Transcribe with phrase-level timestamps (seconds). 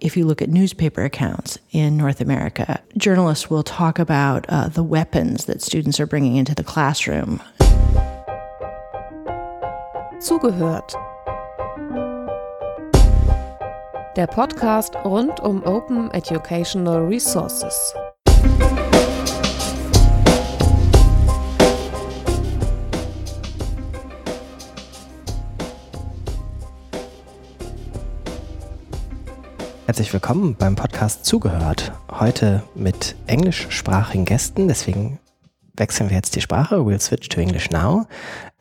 [0.00, 4.82] if you look at newspaper accounts in North America, journalists will talk about uh, the
[4.82, 7.40] weapons that students are bringing into the classroom.
[10.20, 10.92] Zugehört.
[14.16, 17.94] Der Podcast rund um Open Educational Resources.
[30.00, 31.92] Herzlich willkommen beim Podcast Zugehört.
[32.10, 35.18] Heute mit englischsprachigen Gästen, deswegen
[35.76, 36.86] wechseln wir jetzt die Sprache.
[36.86, 38.06] We'll switch to English now.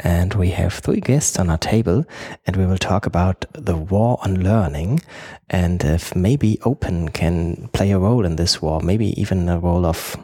[0.04, 2.06] And we have three guests on our table
[2.46, 5.00] and we will talk about the war on learning
[5.48, 9.86] and if maybe open can play a role in this war, maybe even a role
[9.86, 10.18] of,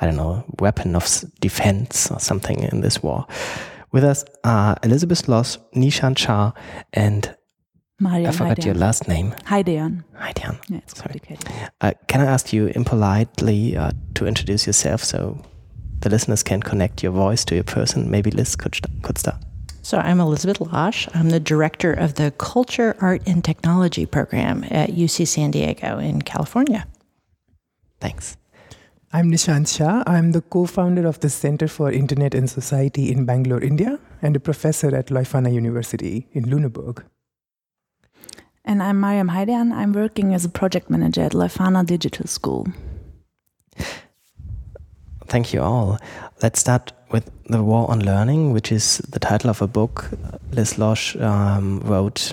[0.00, 3.26] I don't know, weapon of defense or something in this war.
[3.92, 6.52] With us are Elizabeth Loss, Nishan Shah,
[6.94, 7.36] and
[8.00, 8.64] Mariam I forgot Haydeyan.
[8.64, 9.30] your last name.
[9.46, 10.02] Haydeyan.
[10.18, 10.58] Haydeyan.
[10.68, 11.20] Yeah, it's Sorry.
[11.20, 11.48] complicated.
[11.80, 15.40] Uh, can I ask you impolitely uh, to introduce yourself so
[16.00, 18.10] the listeners can connect your voice to your person?
[18.10, 19.36] Maybe Liz could, st- could start.
[19.82, 21.06] So, I'm Elizabeth Losh.
[21.14, 26.22] I'm the director of the Culture, Art, and Technology program at UC San Diego in
[26.22, 26.86] California.
[28.00, 28.36] Thanks.
[29.12, 30.02] I'm Nishant Shah.
[30.06, 34.34] I'm the co founder of the Center for Internet and Society in Bangalore, India, and
[34.34, 37.04] a professor at Leuphana University in Lüneburg.
[38.64, 39.72] And I'm Mariam Haydeyan.
[39.72, 42.66] I'm working as a project manager at Leuphana Digital School.
[45.26, 45.98] Thank you all.
[46.42, 50.10] Let's start with The War on Learning, which is the title of a book
[50.52, 52.32] Liz Losh um, wrote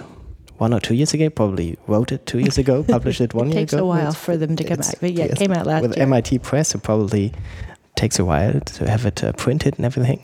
[0.58, 3.54] one or two years ago, probably wrote it two years ago, published it one year.
[3.54, 5.66] It year takes a while for them to come out, but yeah, it came out
[5.66, 6.04] last with year.
[6.04, 7.34] MIT Press, it probably
[7.96, 10.24] takes a while to have it uh, printed and everything.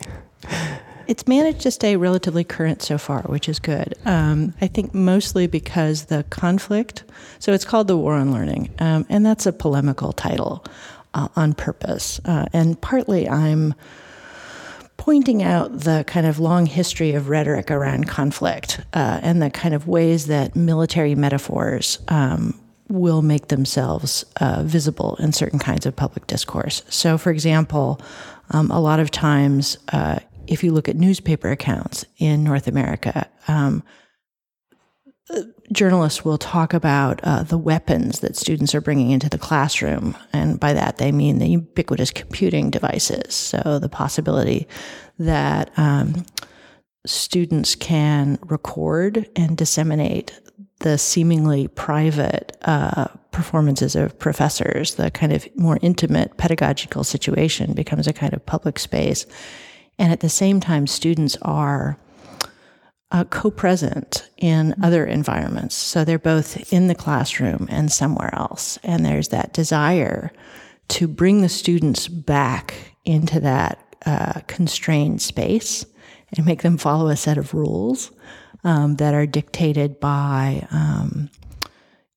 [1.07, 3.95] It's managed to stay relatively current so far, which is good.
[4.05, 7.05] Um, I think mostly because the conflict,
[7.39, 10.65] so it's called The War on Learning, um, and that's a polemical title
[11.13, 12.19] uh, on purpose.
[12.25, 13.73] Uh, and partly I'm
[14.97, 19.73] pointing out the kind of long history of rhetoric around conflict uh, and the kind
[19.73, 22.59] of ways that military metaphors um,
[22.89, 26.83] will make themselves uh, visible in certain kinds of public discourse.
[26.89, 28.01] So, for example,
[28.51, 33.29] um, a lot of times, uh, if you look at newspaper accounts in North America,
[33.47, 33.83] um,
[35.71, 40.15] journalists will talk about uh, the weapons that students are bringing into the classroom.
[40.31, 43.33] And by that, they mean the ubiquitous computing devices.
[43.33, 44.67] So the possibility
[45.19, 46.25] that um,
[47.05, 50.39] students can record and disseminate
[50.79, 58.07] the seemingly private uh, performances of professors, the kind of more intimate pedagogical situation becomes
[58.07, 59.25] a kind of public space.
[59.99, 61.97] And at the same time, students are
[63.11, 65.75] uh, co-present in other environments.
[65.75, 68.77] So they're both in the classroom and somewhere else.
[68.83, 70.31] And there's that desire
[70.89, 72.73] to bring the students back
[73.05, 75.85] into that uh, constrained space
[76.35, 78.11] and make them follow a set of rules
[78.63, 81.29] um, that are dictated by, um,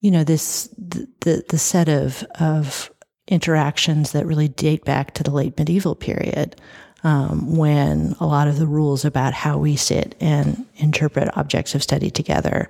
[0.00, 2.90] you know, this the, the the set of of
[3.28, 6.56] interactions that really date back to the late medieval period
[7.02, 11.82] um, when a lot of the rules about how we sit and interpret objects of
[11.82, 12.68] study together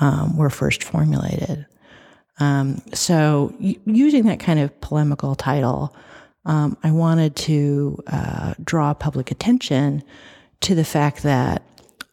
[0.00, 1.66] um, were first formulated.
[2.40, 5.94] Um, so, y- using that kind of polemical title,
[6.44, 10.02] um, I wanted to uh, draw public attention
[10.60, 11.62] to the fact that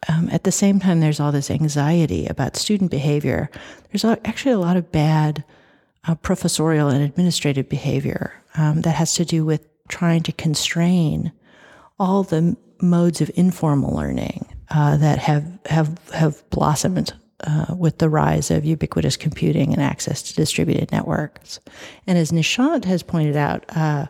[0.07, 3.49] um, at the same time, there's all this anxiety about student behavior.
[3.91, 5.43] There's actually a lot of bad
[6.07, 11.31] uh, professorial and administrative behavior um, that has to do with trying to constrain
[11.99, 17.13] all the modes of informal learning uh, that have have have blossomed
[17.45, 21.59] uh, with the rise of ubiquitous computing and access to distributed networks.
[22.07, 24.07] And as Nishant has pointed out uh,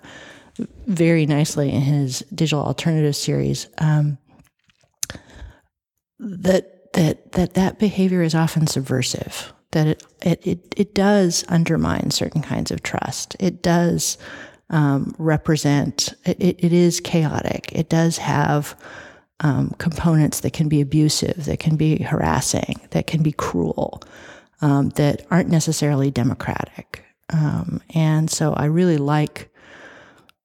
[0.88, 4.18] very nicely in his digital alternative series, um,
[6.20, 9.54] that that that that behavior is often subversive.
[9.72, 13.36] That it it it, it does undermine certain kinds of trust.
[13.40, 14.18] It does
[14.70, 16.14] um, represent.
[16.26, 17.72] It, it is chaotic.
[17.72, 18.76] It does have
[19.42, 24.02] um, components that can be abusive, that can be harassing, that can be cruel,
[24.62, 27.04] um, that aren't necessarily democratic.
[27.34, 29.50] Um, and so I really like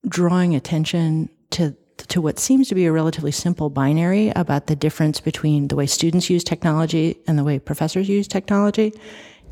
[0.09, 1.77] drawing attention to
[2.09, 5.87] to what seems to be a relatively simple binary about the difference between the way
[5.87, 8.93] students use technology and the way professors use technology,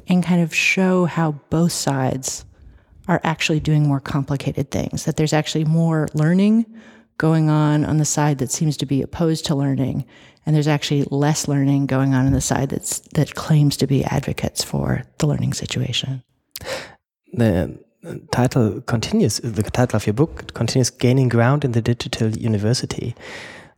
[0.09, 2.47] and kind of show how both sides
[3.09, 5.05] are actually doing more complicated things.
[5.05, 6.67] That there's actually more learning
[7.17, 10.05] going on on the side that seems to be opposed to learning,
[10.47, 14.05] and there's actually less learning going on on the side that's that claims to be
[14.05, 16.23] advocates for the learning situation.
[17.33, 22.31] the uh, title continues, the title of your book continues gaining ground in the digital
[22.31, 23.15] university.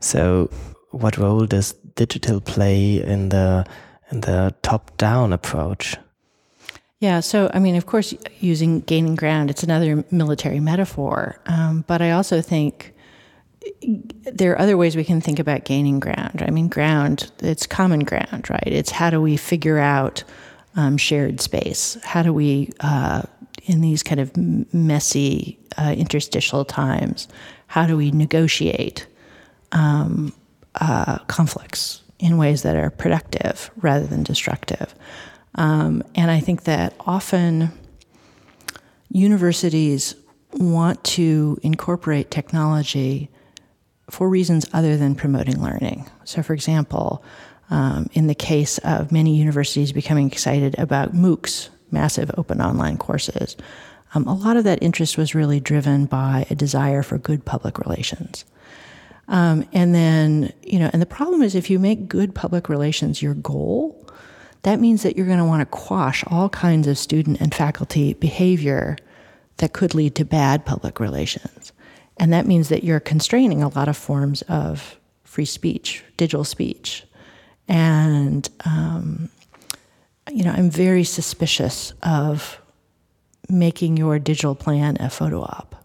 [0.00, 0.50] So,
[0.90, 3.66] what role does digital play in the
[4.10, 5.96] in the top down approach?
[7.00, 11.40] Yeah, so I mean, of course, using gaining ground, it's another military metaphor.
[11.46, 12.94] Um, but I also think
[14.32, 16.44] there are other ways we can think about gaining ground.
[16.46, 18.66] I mean, ground, it's common ground, right?
[18.66, 20.22] It's how do we figure out
[20.76, 21.96] um, shared space?
[22.04, 23.22] How do we, uh,
[23.64, 27.28] in these kind of messy uh, interstitial times,
[27.66, 29.06] how do we negotiate
[29.72, 30.34] um,
[30.74, 34.94] uh, conflicts in ways that are productive rather than destructive?
[35.54, 37.72] Um, and I think that often
[39.10, 40.14] universities
[40.52, 43.30] want to incorporate technology
[44.08, 46.08] for reasons other than promoting learning.
[46.24, 47.24] So, for example,
[47.70, 53.56] um, in the case of many universities becoming excited about MOOCs, massive open online courses,
[54.14, 57.78] um, a lot of that interest was really driven by a desire for good public
[57.78, 58.44] relations.
[59.28, 63.22] Um, and then, you know, and the problem is if you make good public relations
[63.22, 63.99] your goal,
[64.62, 68.14] that means that you're going to want to quash all kinds of student and faculty
[68.14, 68.96] behavior
[69.56, 71.72] that could lead to bad public relations.
[72.18, 77.04] And that means that you're constraining a lot of forms of free speech, digital speech.
[77.68, 79.30] And, um,
[80.30, 82.60] you know, I'm very suspicious of
[83.48, 85.76] making your digital plan a photo op.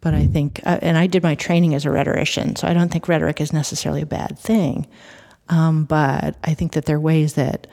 [0.00, 2.90] But I think, uh, and I did my training as a rhetorician, so I don't
[2.90, 4.86] think rhetoric is necessarily a bad thing.
[5.48, 7.66] Um, but I think that there are ways that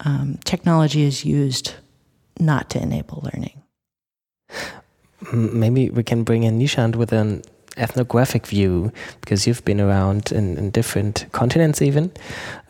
[0.00, 1.74] um, technology is used
[2.38, 3.62] not to enable learning.
[5.32, 7.42] Maybe we can bring in Nishant with an
[7.76, 8.90] ethnographic view
[9.20, 12.10] because you've been around in, in different continents even.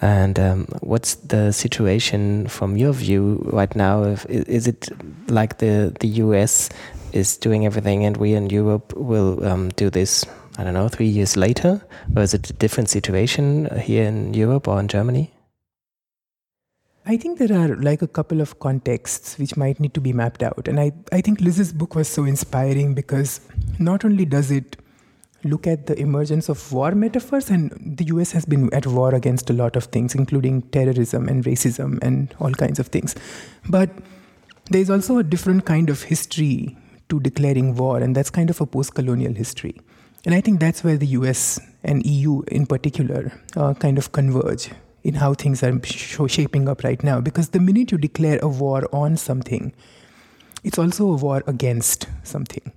[0.00, 4.04] And um, what's the situation from your view right now?
[4.04, 4.88] If, is it
[5.28, 6.68] like the the US
[7.12, 10.24] is doing everything and we in Europe will um, do this
[10.58, 11.82] I don't know three years later?
[12.16, 15.30] Or is it a different situation here in Europe or in Germany
[17.08, 20.42] I think there are like a couple of contexts which might need to be mapped
[20.42, 20.66] out.
[20.66, 23.40] And I, I think Liz's book was so inspiring because
[23.78, 24.76] not only does it
[25.44, 29.48] look at the emergence of war metaphors, and the US has been at war against
[29.50, 33.14] a lot of things, including terrorism and racism and all kinds of things.
[33.68, 33.90] But
[34.70, 36.76] there's also a different kind of history
[37.08, 39.76] to declaring war, and that's kind of a post colonial history.
[40.24, 44.70] And I think that's where the US and EU in particular uh, kind of converge
[45.06, 45.80] in how things are
[46.28, 47.20] shaping up right now.
[47.20, 49.72] Because the minute you declare a war on something,
[50.64, 52.72] it's also a war against something,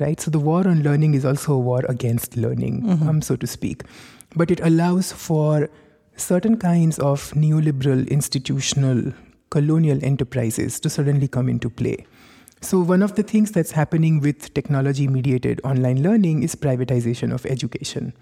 [0.00, 0.20] right?
[0.20, 3.08] So the war on learning is also a war against learning, mm-hmm.
[3.08, 3.84] um, so to speak.
[4.34, 5.70] But it allows for
[6.16, 9.12] certain kinds of neoliberal institutional
[9.50, 12.04] colonial enterprises to suddenly come into play.
[12.60, 17.46] So, one of the things that's happening with technology mediated online learning is privatization of
[17.46, 18.14] education.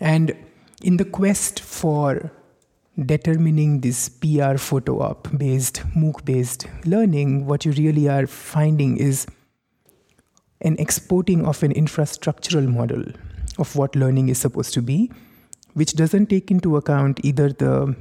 [0.00, 0.34] And
[0.82, 2.32] in the quest for
[3.06, 9.26] determining this PR photo op based, MOOC based learning, what you really are finding is
[10.60, 13.04] an exporting of an infrastructural model
[13.58, 15.10] of what learning is supposed to be,
[15.74, 17.94] which doesn't take into account either the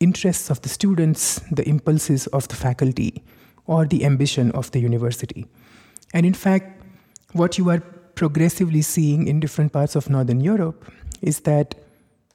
[0.00, 3.22] interests of the students, the impulses of the faculty,
[3.66, 5.46] or the ambition of the university.
[6.12, 6.82] And in fact,
[7.32, 7.80] what you are
[8.14, 10.84] progressively seeing in different parts of Northern Europe
[11.22, 11.74] is that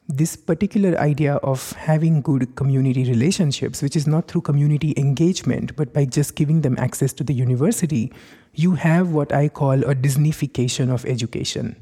[0.09, 5.93] this particular idea of having good community relationships, which is not through community engagement, but
[5.93, 8.11] by just giving them access to the university,
[8.55, 11.75] you have what I call a Disneyfication of education.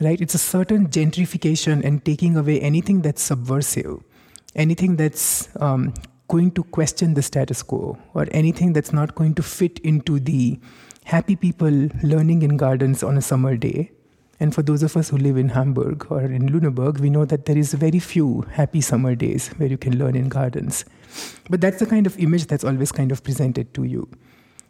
[0.00, 0.20] Right?
[0.20, 4.02] It's a certain gentrification and taking away anything that's subversive,
[4.56, 5.94] anything that's um,
[6.26, 10.58] going to question the status quo, or anything that's not going to fit into the
[11.04, 13.92] happy people learning in gardens on a summer day
[14.38, 17.46] and for those of us who live in Hamburg or in Lüneburg, we know that
[17.46, 20.84] there is very few happy summer days where you can learn in gardens.
[21.48, 24.08] But that's the kind of image that's always kind of presented to you.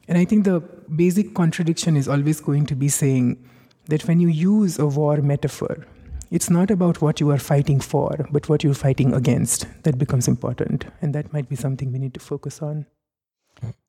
[0.08, 0.60] And I think the
[0.94, 3.44] basic contradiction is always going to be saying
[3.86, 5.84] that when you use a war metaphor,
[6.30, 10.28] it's not about what you are fighting for, but what you're fighting against that becomes
[10.28, 10.84] important.
[11.02, 12.86] And that might be something we need to focus on.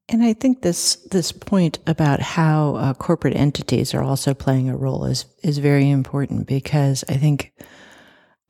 [0.10, 4.78] And I think this this point about how uh, corporate entities are also playing a
[4.78, 7.52] role is is very important because I think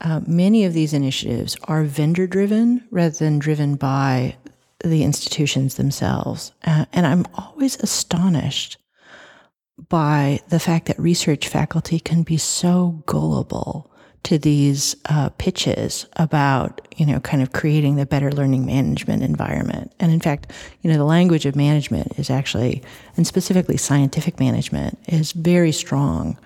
[0.01, 4.37] uh, many of these initiatives are vendor driven rather than driven by
[4.83, 6.51] the institutions themselves.
[6.63, 8.77] Uh, and I'm always astonished
[9.89, 13.91] by the fact that research faculty can be so gullible
[14.27, 19.89] to these uh, pitches about, you know, kind of creating the better learning management environment.
[20.01, 22.83] And in fact, you know, the language of management is actually,
[23.15, 26.37] and specifically scientific management, is very strong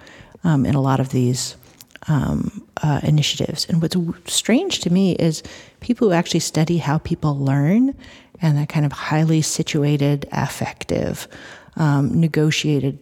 [0.44, 1.56] um, in a lot of these
[2.08, 3.66] um, uh, initiatives.
[3.68, 3.98] And what's
[4.32, 5.42] strange to me is
[5.80, 7.96] people who actually study how people learn
[8.44, 11.28] and that kind of highly situated, affective,
[11.78, 13.00] um, negotiated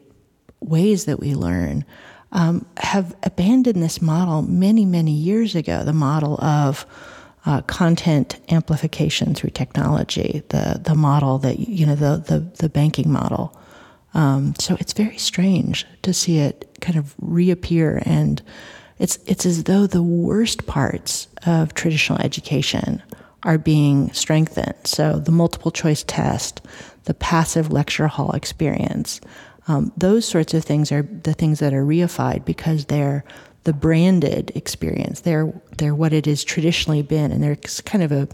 [0.61, 1.83] ways that we learn
[2.31, 6.85] um, have abandoned this model many, many years ago the model of
[7.45, 13.11] uh, content amplification through technology, the, the model that, you know, the, the, the banking
[13.11, 13.57] model.
[14.13, 18.41] Um, so it's very strange to see it kind of reappear, and
[18.97, 23.01] it's, it's as though the worst parts of traditional education
[23.43, 24.75] are being strengthened.
[24.83, 26.61] So the multiple choice test,
[27.05, 29.21] the passive lecture hall experience,
[29.69, 33.23] um, those sorts of things are the things that are reified because they're
[33.65, 35.21] the branded experience.
[35.21, 38.27] They're they're what it has traditionally been, and there's kind of a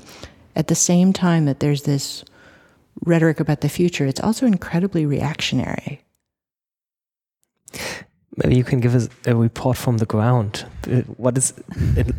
[0.56, 2.24] at the same time that there's this
[3.04, 4.06] rhetoric about the future.
[4.06, 6.02] It's also incredibly reactionary.
[8.38, 10.66] Maybe you can give us a report from the ground.
[10.90, 11.54] Uh, what is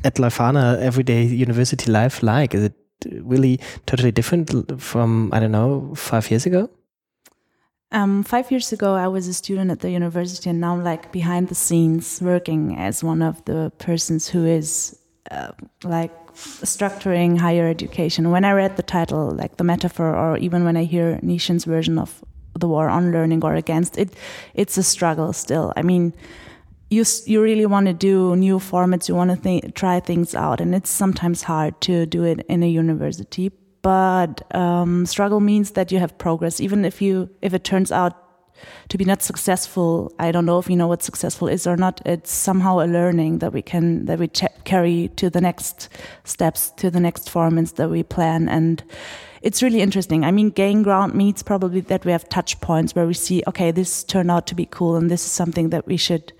[0.05, 2.55] at Leuphana everyday university life like?
[2.55, 2.75] Is it
[3.23, 6.69] really totally different from I don't know five years ago?
[7.93, 11.12] Um, five years ago, I was a student at the university, and now I'm like
[11.12, 14.99] behind the scenes working as one of the persons who is
[15.31, 15.52] uh,
[15.85, 18.31] like structuring higher education.
[18.31, 21.99] When I read the title, like the metaphor, or even when I hear Nishant's version
[21.99, 22.25] of
[22.59, 24.14] the war on learning or against it,
[24.55, 25.73] it's a struggle still.
[25.76, 26.12] I mean,
[26.90, 30.61] you you really want to do new formats, you want to th try things out,
[30.61, 33.52] and it's sometimes hard to do it in a university
[33.87, 36.61] but um, struggle means that you have progress.
[36.61, 38.14] Even if you if it turns out
[38.88, 42.00] to be not successful i don't know if you know what successful is or not
[42.07, 44.28] it's somehow a learning that we can that we
[44.64, 45.90] carry to the next
[46.25, 48.49] steps to the next formats that we plan.
[48.49, 48.83] And
[49.43, 50.25] it's really interesting.
[50.25, 53.71] I mean gain ground means probably that we have touch points where we see okay
[53.71, 56.33] this turned out to be cool and this is something that we should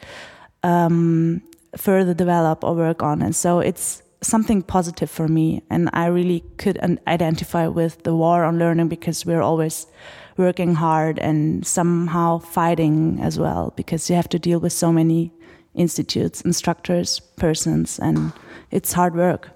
[0.65, 1.43] um,
[1.77, 3.23] further develop or work on.
[3.23, 5.63] And so it's something positive for me.
[5.71, 9.87] And I really could identify with the war on learning because we're always
[10.37, 15.33] working hard and somehow fighting as well because you have to deal with so many
[15.75, 18.33] institutes, instructors, persons, and
[18.71, 19.51] it's hard work.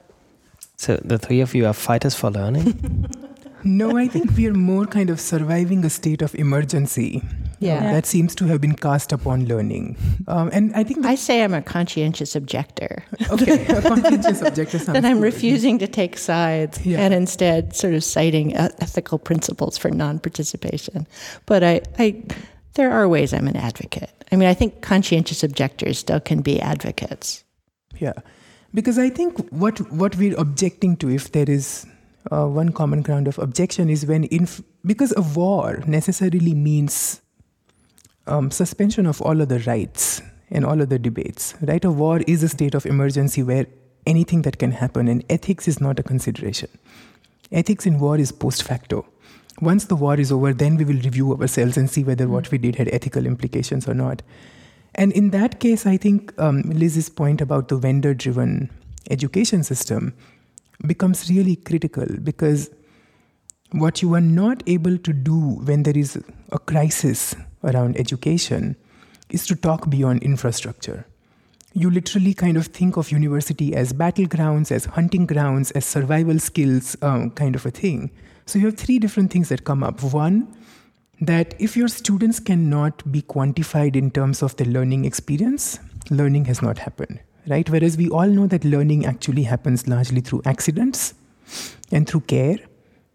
[0.76, 3.06] So the three of you are fighters for learning?
[3.64, 7.22] no, I think we are more kind of surviving a state of emergency
[7.60, 7.92] yeah.
[7.92, 9.96] that seems to have been cast upon learning.
[10.26, 13.04] Um, and I think I say I'm a conscientious objector.
[13.30, 14.78] okay, a conscientious objector.
[14.78, 17.00] that I'm refusing to take sides yeah.
[17.00, 21.06] and instead sort of citing ethical principles for non-participation.
[21.46, 22.22] But I, I,
[22.74, 24.10] there are ways I'm an advocate.
[24.32, 27.44] I mean, I think conscientious objectors still can be advocates.
[27.98, 28.14] Yeah,
[28.72, 31.86] because I think what what we're objecting to, if there is
[32.30, 37.20] uh, one common ground of objection, is when inf- because a war necessarily means
[38.26, 41.54] um, suspension of all other rights and all other debates.
[41.60, 43.66] Right of war is a state of emergency where
[44.06, 46.68] anything that can happen, and ethics is not a consideration.
[47.52, 49.06] Ethics in war is post facto.
[49.60, 52.58] Once the war is over, then we will review ourselves and see whether what we
[52.58, 54.22] did had ethical implications or not.
[54.94, 58.70] And in that case, I think um, Liz's point about the vendor driven
[59.10, 60.14] education system
[60.86, 62.70] becomes really critical because
[63.72, 66.18] what you are not able to do when there is
[66.50, 68.76] a crisis around education
[69.28, 71.06] is to talk beyond infrastructure.
[71.72, 76.96] You literally kind of think of university as battlegrounds, as hunting grounds, as survival skills
[77.02, 78.10] um, kind of a thing.
[78.46, 80.02] So you have three different things that come up.
[80.02, 80.52] One,
[81.20, 85.78] that if your students cannot be quantified in terms of the learning experience,
[86.10, 87.68] learning has not happened, right?
[87.68, 91.14] Whereas we all know that learning actually happens largely through accidents
[91.92, 92.58] and through care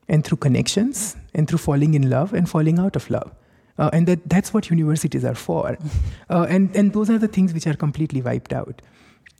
[0.07, 3.33] and through connections and through falling in love and falling out of love.
[3.77, 5.77] Uh, and that, that's what universities are for.
[6.27, 8.81] Uh, and, and those are the things which are completely wiped out.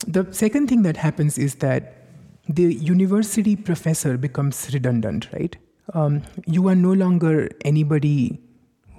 [0.06, 2.06] The second thing that happens is that
[2.48, 5.58] the university professor becomes redundant, right?
[5.94, 8.40] Um, you are no longer anybody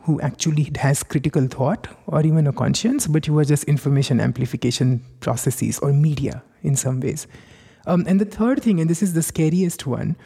[0.02, 5.00] who actually has critical thought or even a conscience, but you are just information amplification
[5.20, 7.26] processes or media in some ways.
[7.86, 10.16] Um, and the third thing, and this is the scariest one,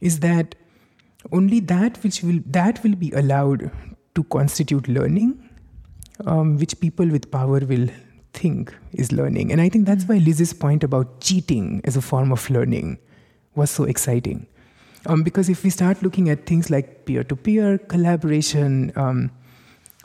[0.00, 0.54] is that
[1.32, 3.70] only that which will that will be allowed
[4.14, 5.48] to constitute learning,
[6.26, 7.88] um, which people with power will
[8.32, 9.52] think is learning.
[9.52, 12.98] And I think that's why Liz's point about cheating as a form of learning
[13.54, 14.46] was so exciting.
[15.06, 19.30] Um, because if we start looking at things like peer to peer collaboration, um,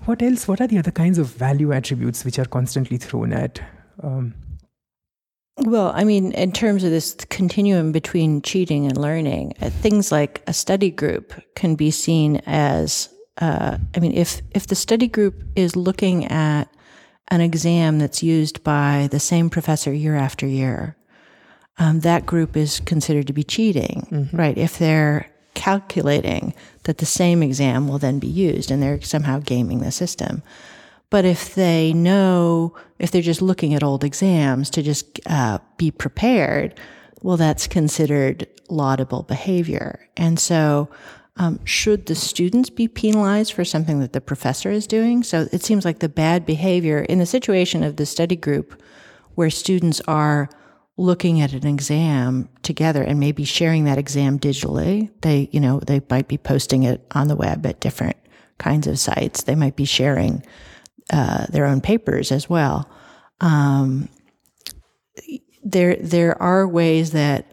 [0.05, 0.47] what else?
[0.47, 3.61] What are the other kinds of value attributes which are constantly thrown at?
[4.03, 4.33] Um,
[5.57, 10.41] Well, I mean, in terms of this continuum between cheating and learning, uh, things like
[10.47, 13.09] a study group can be seen as,
[13.39, 16.65] uh, I mean, if if the study group is looking at
[17.29, 20.95] an exam that's used by the same professor year after year,
[21.77, 24.35] um, that group is considered to be cheating, mm-hmm.
[24.35, 24.57] right?
[24.57, 26.53] If they're calculating
[26.83, 30.41] that the same exam will then be used and they're somehow gaming the system.
[31.09, 35.91] But if they know, if they're just looking at old exams to just uh, be
[35.91, 36.79] prepared,
[37.21, 40.07] well, that's considered laudable behavior.
[40.15, 40.89] And so,
[41.37, 45.23] um, should the students be penalized for something that the professor is doing?
[45.23, 48.81] So it seems like the bad behavior in the situation of the study group
[49.35, 50.49] where students are
[50.97, 55.09] looking at an exam together and maybe sharing that exam digitally.
[55.21, 58.17] They, you know, they might be posting it on the web at different
[58.57, 59.43] kinds of sites.
[59.43, 60.45] They might be sharing
[61.11, 62.89] uh, their own papers as well.
[63.39, 64.09] Um,
[65.63, 67.49] there, there are ways that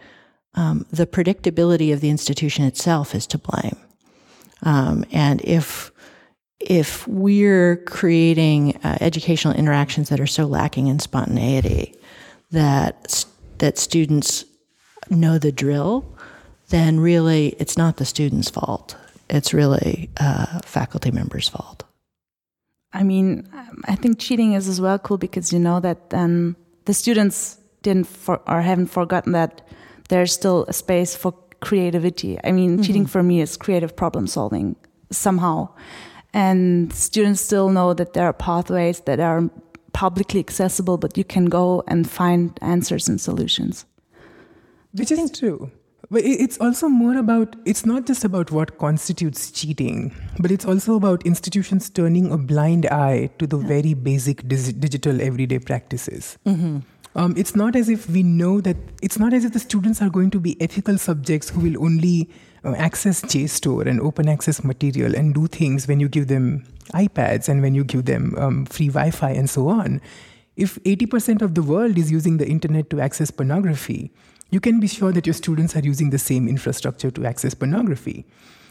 [0.57, 3.77] um, the predictability of the institution itself is to blame.
[4.63, 5.93] Um, and if
[6.59, 11.95] if we're creating uh, educational interactions that are so lacking in spontaneity
[12.51, 13.25] that
[13.59, 14.45] that students
[15.11, 16.05] know the drill,
[16.71, 18.97] then really it's not the student's fault.
[19.29, 21.85] It's really uh, faculty members' fault.
[22.93, 23.49] I mean,
[23.85, 28.07] I think cheating is as well cool because you know that um, the students didn't
[28.07, 29.61] for, or haven't forgotten that
[30.09, 32.39] there's still a space for creativity.
[32.45, 32.85] I mean, mm -hmm.
[32.85, 34.77] cheating for me is creative problem solving
[35.11, 35.69] somehow.
[36.33, 39.49] And students still know that there are pathways that are
[39.93, 43.87] publicly accessible, but you can go and find answers and solutions.
[44.93, 45.71] Which is true.
[46.11, 50.95] But it's also more about, it's not just about what constitutes cheating, but it's also
[50.95, 53.67] about institutions turning a blind eye to the yeah.
[53.67, 56.39] very basic digital everyday practices.
[56.47, 56.79] Mm-hmm.
[57.17, 60.11] Um, it's not as if we know that, it's not as if the students are
[60.11, 62.29] going to be ethical subjects who will only
[62.63, 67.49] uh, access JSTOR and open access material and do things when you give them iPads
[67.49, 70.03] and when you give them um, free Wi Fi and so on.
[70.57, 74.13] If 80% of the world is using the internet to access pornography,
[74.51, 78.27] you can be sure that your students are using the same infrastructure to access pornography.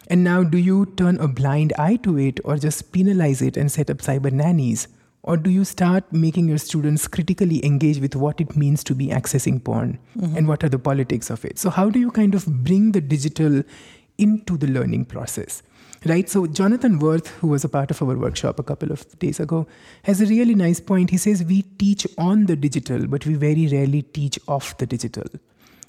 [0.08, 3.72] And now, do you turn a blind eye to it or just penalize it and
[3.72, 4.88] set up cyber nannies?
[5.26, 9.08] Or do you start making your students critically engage with what it means to be
[9.08, 10.38] accessing porn mm-hmm.
[10.38, 11.58] and what are the politics of it?
[11.58, 13.64] So, how do you kind of bring the digital
[14.20, 15.64] into the learning process?
[16.06, 16.30] Right?
[16.30, 19.66] So, Jonathan Worth, who was a part of our workshop a couple of days ago,
[20.04, 21.10] has a really nice point.
[21.10, 25.26] He says, We teach on the digital, but we very rarely teach off the digital.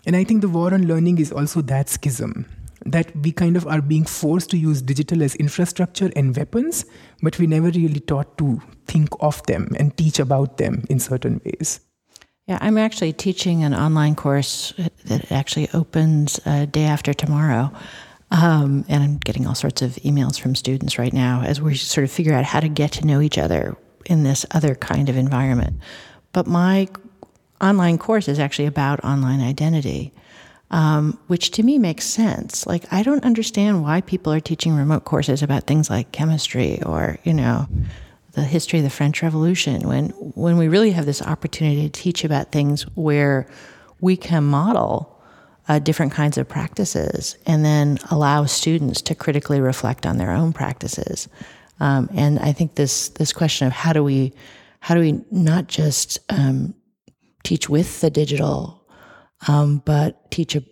[0.07, 2.47] And I think the war on learning is also that schism
[2.93, 6.85] that we kind of are being forced to use digital as infrastructure and weapons,
[7.23, 11.41] but we never really taught to think of them and teach about them in certain
[11.45, 11.81] ways.
[12.47, 14.73] Yeah, I'm actually teaching an online course
[15.07, 16.35] that actually opens
[16.71, 17.73] day after tomorrow.
[18.31, 22.05] Um, and I'm getting all sorts of emails from students right now as we sort
[22.05, 25.17] of figure out how to get to know each other in this other kind of
[25.17, 25.79] environment.
[26.33, 26.89] But my
[27.61, 30.13] online course is actually about online identity,
[30.71, 32.67] um, which to me makes sense.
[32.67, 37.19] Like, I don't understand why people are teaching remote courses about things like chemistry or,
[37.25, 37.69] you know,
[38.33, 42.25] the history of the French Revolution when, when we really have this opportunity to teach
[42.25, 43.49] about things where
[44.01, 45.17] we can model
[45.69, 50.53] uh, different kinds of practices and then allow students to critically reflect on their own
[50.53, 51.29] practices.
[51.81, 54.33] Um, and I think this this question of how do we
[54.81, 56.75] how do we not just um,
[57.43, 58.76] teach with the digital,
[59.49, 60.63] um, but teach a,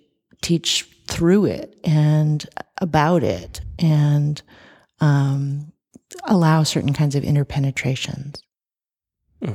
[0.42, 2.46] teach through it and
[2.80, 4.42] about it and
[5.00, 5.72] um,
[6.24, 8.42] allow certain kinds of interpenetrations.
[9.42, 9.54] Hmm.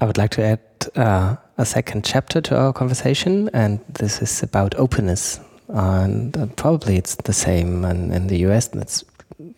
[0.00, 0.60] I would like to add
[0.96, 5.40] uh, a second chapter to our conversation, and this is about openness.
[5.68, 8.68] And uh, probably it's the same in, in the US.
[8.68, 9.04] That's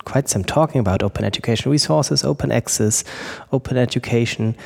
[0.05, 3.05] quite some talking about open education resources, open access,
[3.53, 4.57] open education.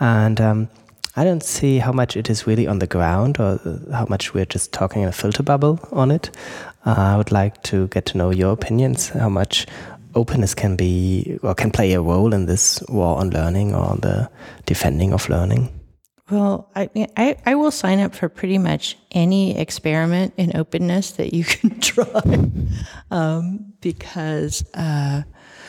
[0.00, 0.68] And um,
[1.14, 3.60] I don't see how much it is really on the ground or
[3.92, 6.30] how much we're just talking in a filter bubble on it.
[6.86, 9.66] Uh, I would like to get to know your opinions, how much
[10.14, 14.30] openness can be or can play a role in this war on learning or the
[14.64, 15.68] defending of learning.
[16.30, 21.34] Well, I, I, I will sign up for pretty much any experiment in openness that
[21.34, 22.22] you can try,
[23.10, 25.24] um, because uh,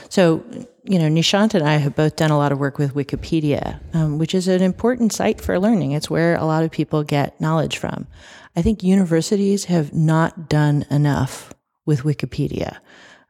[0.08, 0.46] so
[0.86, 4.18] you know Nishant and I have both done a lot of work with Wikipedia, um,
[4.18, 5.92] which is an important site for learning.
[5.92, 8.08] It's where a lot of people get knowledge from.
[8.56, 11.54] I think universities have not done enough
[11.86, 12.78] with Wikipedia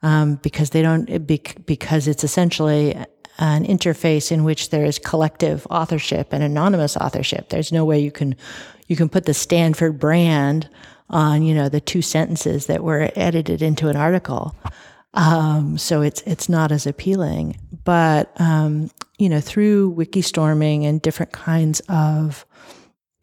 [0.01, 1.05] um, because they don't
[1.65, 2.95] because it's essentially
[3.39, 7.49] an interface in which there is collective authorship and anonymous authorship.
[7.49, 8.35] There's no way you can
[8.87, 10.69] you can put the Stanford brand
[11.09, 14.55] on you know the two sentences that were edited into an article.
[15.13, 17.59] Um, so it's it's not as appealing.
[17.83, 22.45] But um, you know through wikistorming and different kinds of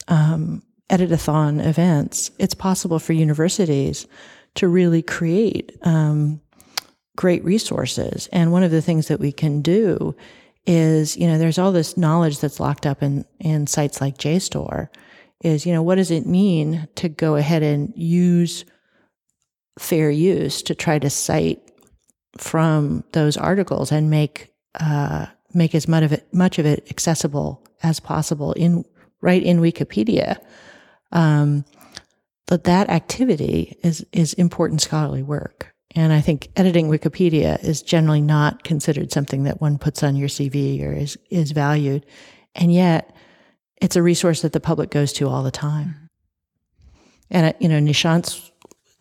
[0.09, 4.07] um, editathon events, it's possible for universities
[4.57, 6.40] to really create um,
[7.16, 8.29] great resources.
[8.33, 10.14] And one of the things that we can do
[10.66, 14.88] is, you know, there's all this knowledge that's locked up in, in sites like JSTOR
[15.42, 18.64] is, you know, what does it mean to go ahead and use
[19.79, 21.69] fair use to try to cite
[22.38, 27.62] from those articles and make, uh, make as much of it, much of it accessible
[27.83, 28.85] as possible in,
[29.21, 30.38] right in Wikipedia.
[31.12, 31.64] Um,
[32.47, 35.73] but that activity is, is important scholarly work.
[35.95, 40.29] And I think editing Wikipedia is generally not considered something that one puts on your
[40.29, 42.07] CV or is, is valued.
[42.55, 43.14] And yet
[43.81, 46.09] it's a resource that the public goes to all the time.
[47.31, 48.50] And, uh, you know, Nishant's,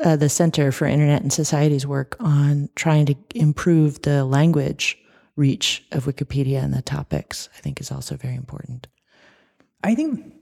[0.04, 4.98] uh, the Center for Internet and Society's work on trying to improve the language
[5.36, 8.88] reach of Wikipedia and the topics, I think is also very important.
[9.84, 10.34] I think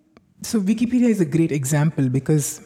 [0.41, 0.59] so.
[0.59, 2.61] Wikipedia is a great example because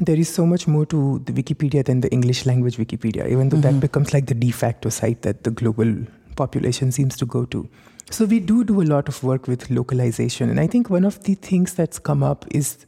[0.00, 3.58] there is so much more to the Wikipedia than the English language Wikipedia, even though
[3.58, 3.74] mm-hmm.
[3.74, 5.94] that becomes like the de facto site that the global
[6.36, 7.68] population seems to go to.
[8.10, 10.50] So we do do a lot of work with localization.
[10.50, 12.86] And I think one of the things that's come up is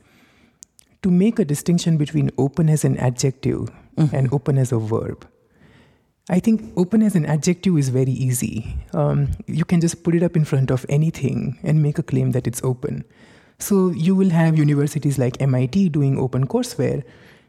[1.03, 4.15] to make a distinction between open as an adjective mm-hmm.
[4.15, 5.27] and open as a verb.
[6.31, 8.77] I think open as an adjective is very easy.
[8.95, 12.31] Um, you can just put it up in front of anything and make a claim
[12.31, 13.05] that it's open.
[13.59, 17.03] So you will have universities like MIT doing open courseware,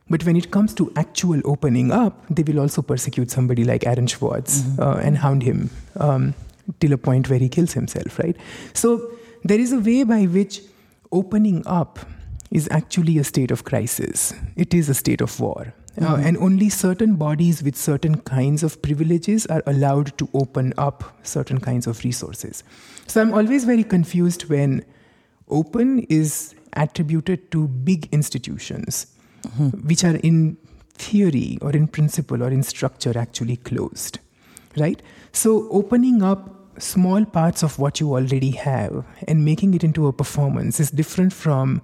[0.09, 4.07] but when it comes to actual opening up, they will also persecute somebody like Aaron
[4.07, 4.81] Swartz mm-hmm.
[4.81, 6.33] uh, and hound him um,
[6.79, 8.35] till a point where he kills himself, right?
[8.73, 9.11] So
[9.43, 10.61] there is a way by which
[11.11, 11.99] opening up
[12.53, 14.33] is actually a state of crisis.
[14.55, 15.73] It is a state of war.
[15.97, 16.13] Uh, mm-hmm.
[16.13, 21.03] Uh, and only certain bodies with certain kinds of privileges are allowed to open up
[21.23, 22.63] certain kinds of resources.
[23.07, 24.85] So I'm always very confused when
[25.49, 29.07] open is attributed to big institutions,
[29.41, 29.87] mm-hmm.
[29.87, 30.57] which are in
[30.95, 34.19] theory or in principle or in structure actually closed,
[34.77, 35.01] right?
[35.31, 40.13] So opening up small parts of what you already have and making it into a
[40.13, 41.81] performance is different from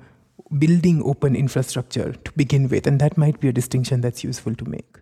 [0.58, 4.66] building open infrastructure to begin with, and that might be a distinction that's useful to
[4.66, 4.98] make.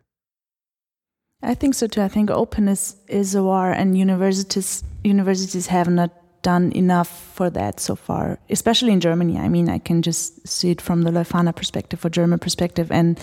[1.41, 2.01] I think so too.
[2.01, 7.79] I think openness is a war, and universities universities have not done enough for that
[7.79, 9.37] so far, especially in Germany.
[9.37, 13.19] I mean, I can just see it from the Leuphana perspective or German perspective, and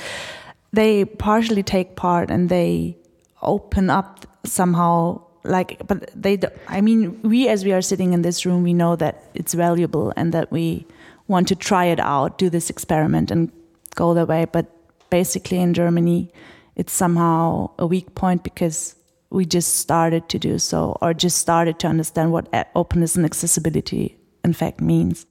[0.73, 2.97] they partially take part and they
[3.43, 5.23] open up somehow.
[5.47, 8.97] Like, but they, I mean, we as we are sitting in this room, we know
[8.97, 10.87] that it's valuable and that we
[11.27, 13.51] want to try it out, do this experiment, and
[13.95, 14.45] go their way.
[14.45, 14.71] But
[15.11, 16.31] basically, in Germany,
[16.77, 18.97] it's somehow a weak point because
[19.31, 24.17] we just started to do so or just started to understand what openness and accessibility
[24.45, 25.27] in fact means.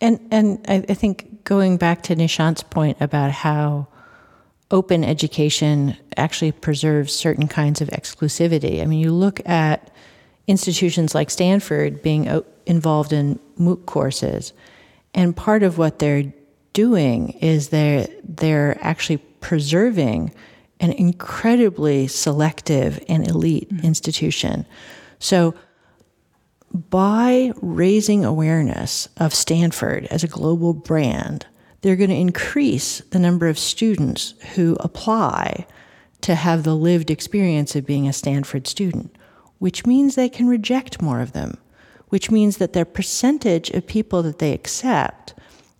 [0.00, 3.88] And and I, I think going back to Nishant's point about how
[4.70, 8.80] open education actually preserves certain kinds of exclusivity.
[8.80, 9.90] I mean, you look at
[10.46, 14.54] institutions like Stanford being involved in MOOC courses,
[15.14, 16.32] and part of what they're
[16.72, 20.32] doing is they're they're actually preserving
[20.80, 23.86] an incredibly selective and elite mm-hmm.
[23.86, 24.66] institution.
[25.18, 25.54] So,
[26.72, 31.46] by raising awareness of Stanford as a global brand,
[31.82, 35.66] they're going to increase the number of students who apply
[36.22, 39.14] to have the lived experience of being a Stanford student,
[39.58, 41.58] which means they can reject more of them,
[42.12, 45.32] which means that their percentage of people that they accept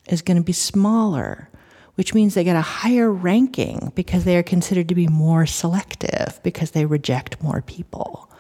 [0.09, 1.51] is going to be smaller
[1.95, 6.41] which means they get a higher ranking because they are considered to be more selective
[6.43, 8.31] because they reject more people.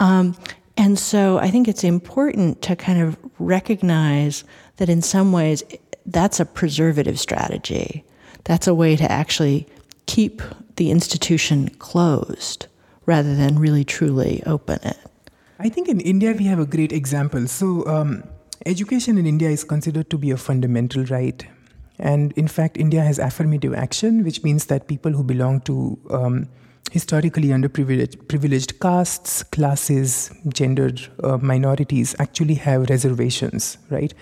[0.00, 0.36] Um,
[0.76, 4.44] and so I think it's important to kind of recognize
[4.76, 5.62] that in some ways
[6.04, 8.04] that's a preservative strategy.
[8.44, 9.66] That's a way to actually
[10.06, 10.42] keep
[10.76, 12.66] the institution closed
[13.06, 14.98] rather than really truly open it.
[15.62, 17.46] I think in India we have a great example.
[17.46, 18.24] So, um,
[18.66, 21.46] education in India is considered to be a fundamental right.
[22.00, 26.48] And in fact, India has affirmative action, which means that people who belong to um,
[26.90, 34.12] historically underprivileged privileged castes, classes, gendered uh, minorities actually have reservations, right?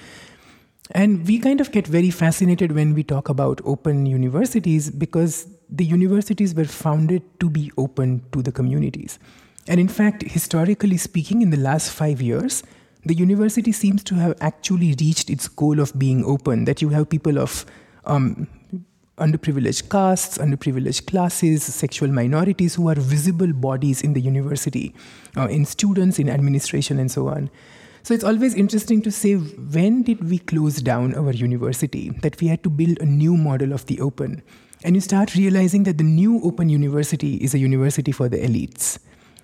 [0.90, 5.86] And we kind of get very fascinated when we talk about open universities because the
[5.86, 9.18] universities were founded to be open to the communities.
[9.68, 12.62] And in fact, historically speaking, in the last five years,
[13.04, 17.08] the university seems to have actually reached its goal of being open, that you have
[17.08, 17.64] people of
[18.04, 18.48] um,
[19.18, 24.94] underprivileged castes, underprivileged classes, sexual minorities who are visible bodies in the university,
[25.36, 27.50] uh, in students, in administration, and so on.
[28.02, 32.48] So it's always interesting to say when did we close down our university, that we
[32.48, 34.42] had to build a new model of the open.
[34.82, 38.98] And you start realizing that the new open university is a university for the elites.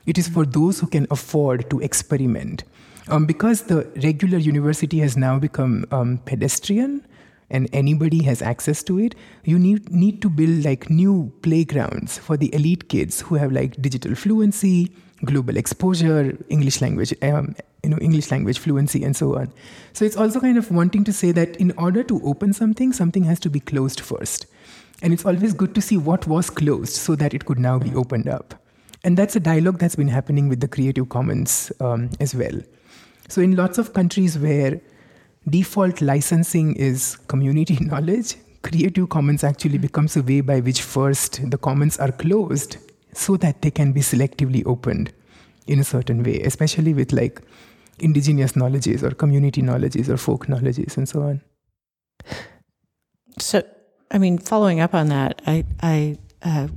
[0.07, 2.65] It is for those who can afford to experiment.
[3.09, 7.07] Um, because the regular university has now become um, pedestrian,
[7.51, 9.15] and anybody has access to it
[9.45, 13.81] you need need to build like new playgrounds for the elite kids who have like
[13.81, 14.91] digital fluency
[15.25, 17.55] global exposure english language um,
[17.87, 19.53] you know english language fluency and so on.
[19.93, 23.25] So it's also kind of wanting to say that in order to open something something
[23.25, 24.47] has to be closed first.
[25.03, 27.95] And it's always good to see what was closed so that it could now be
[27.95, 28.55] opened up
[29.07, 32.61] and that's a dialogue that's been happening with the creative commons um, as well
[33.29, 34.81] so in lots of countries where
[35.49, 41.59] default licensing is community knowledge, Creative Commons actually becomes a way by which first the
[41.59, 42.79] commons are closed
[43.13, 45.13] so that they can be selectively opened
[45.67, 47.41] in a certain way, especially with like
[47.99, 51.41] indigenous knowledges or community knowledges or folk knowledges and so on.
[53.39, 53.63] So,
[54.11, 56.69] I mean, following up on that, I I uh,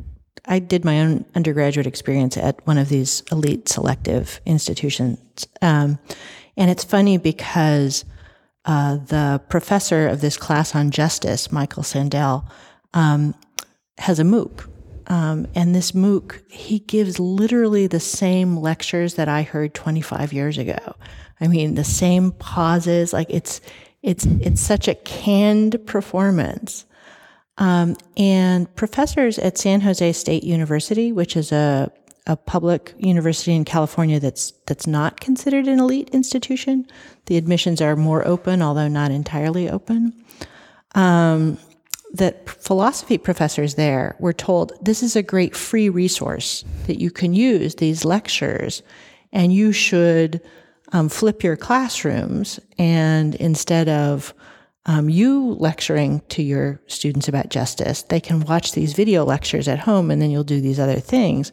[0.49, 5.99] I did my own undergraduate experience at one of these elite selective institutions, um,
[6.57, 8.03] and it's funny because
[8.65, 12.43] uh, the professor of this class on justice, Michael Sandel,
[12.93, 13.33] um,
[13.97, 14.67] has a MOOC.
[15.07, 20.57] Um, and this MOOC, he gives literally the same lectures that I heard 25 years
[20.57, 20.95] ago.
[21.41, 23.62] I mean, the same pauses, like it's,
[24.03, 26.85] it's, it's such a canned performance.
[27.59, 31.91] Um, and professors at San Jose State University, which is a
[32.29, 36.85] a public university in California that's that's not considered an elite institution.
[37.25, 40.13] The admissions are more open, although not entirely open.
[40.93, 41.57] Um,
[42.13, 47.33] that philosophy professors there were told this is a great free resource that you can
[47.33, 48.83] use these lectures,
[49.33, 50.39] and you should
[50.91, 54.35] um, flip your classrooms and instead of
[54.85, 59.79] um, you lecturing to your students about justice, they can watch these video lectures at
[59.79, 61.51] home, and then you'll do these other things.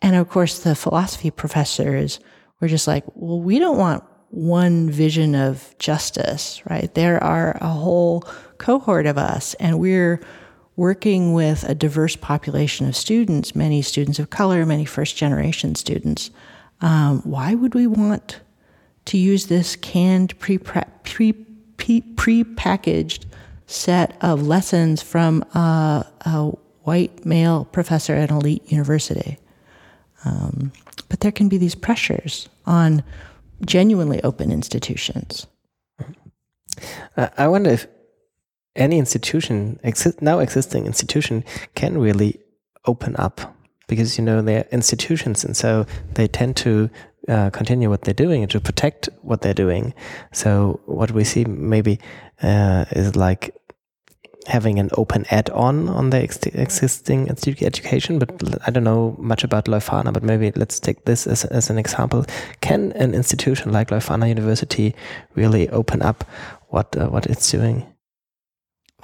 [0.00, 2.20] And of course, the philosophy professors
[2.60, 6.92] were just like, well, we don't want one vision of justice, right?
[6.94, 8.22] There are a whole
[8.58, 10.20] cohort of us, and we're
[10.76, 16.30] working with a diverse population of students, many students of color, many first generation students.
[16.80, 18.40] Um, why would we want
[19.04, 20.58] to use this canned, pre
[22.56, 23.26] packaged
[23.66, 29.38] set of lessons from a, a white male professor at an elite university?
[30.24, 30.72] Um,
[31.08, 33.02] but there can be these pressures on
[33.64, 35.46] genuinely open institutions.
[37.16, 37.86] I wonder if
[38.74, 42.40] any institution, exi now existing institution, can really
[42.86, 43.54] open up
[43.86, 46.88] because you know they're institutions and so they tend to
[47.28, 49.94] uh, continue what they're doing and to protect what they're doing.
[50.32, 51.98] So what we see maybe
[52.42, 53.54] uh, is like
[54.46, 58.30] having an open add-on on the ex existing education, but
[58.66, 62.24] I don't know much about Leuphana, but maybe let's take this as, as an example.
[62.60, 64.94] Can an institution like Leuphana University
[65.34, 66.24] really open up
[66.68, 67.86] what, uh, what it's doing?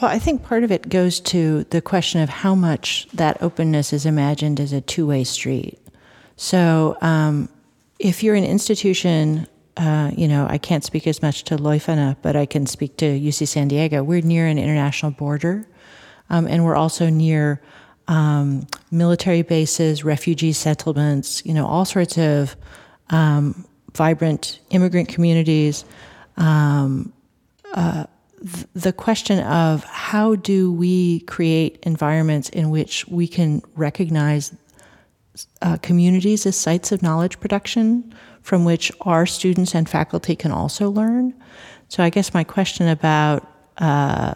[0.01, 3.93] Well, I think part of it goes to the question of how much that openness
[3.93, 5.79] is imagined as a two-way street.
[6.37, 7.49] So, um,
[7.99, 9.47] if you're an institution
[9.79, 13.07] uh, you know, I can't speak as much to Leuphana, but I can speak to
[13.07, 14.03] UC San Diego.
[14.03, 15.69] We're near an international border,
[16.31, 17.63] um, and we're also near
[18.09, 22.57] um, military bases, refugee settlements, you know, all sorts of
[23.11, 25.85] um, vibrant immigrant communities.
[26.37, 27.13] Um,
[27.73, 28.07] uh,
[28.41, 34.53] th- the question of how do we create environments in which we can recognize
[35.63, 40.91] uh, communities as sites of knowledge production from which our students and faculty can also
[40.91, 41.35] learn.
[41.89, 43.47] So I guess my question about
[43.79, 44.35] uh,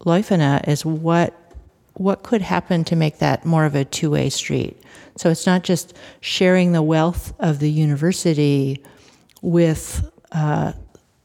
[0.00, 1.34] Leuphana is what
[1.94, 4.80] what could happen to make that more of a two-way street?
[5.16, 8.84] So it's not just sharing the wealth of the university
[9.42, 10.74] with uh,